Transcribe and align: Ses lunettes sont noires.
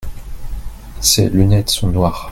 Ses 0.99 1.29
lunettes 1.29 1.69
sont 1.69 1.89
noires. 1.89 2.29